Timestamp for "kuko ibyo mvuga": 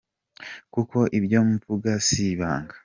0.73-1.91